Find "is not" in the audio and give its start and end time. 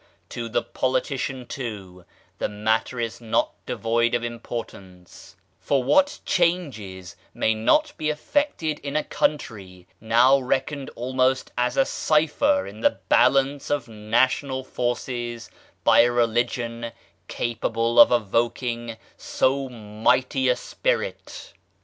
2.99-3.51